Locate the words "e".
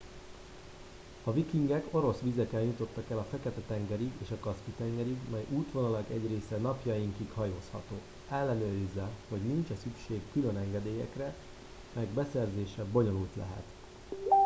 9.69-9.75